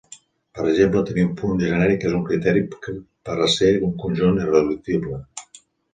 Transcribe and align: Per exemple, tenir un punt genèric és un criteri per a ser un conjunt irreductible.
Per 0.59 0.63
exemple, 0.69 1.03
tenir 1.09 1.25
un 1.25 1.35
punt 1.41 1.59
genèric 1.63 2.07
és 2.11 2.15
un 2.21 2.25
criteri 2.29 2.63
per 3.29 3.35
a 3.49 3.51
ser 3.57 3.69
un 3.89 3.95
conjunt 4.05 4.41
irreductible. 4.47 5.21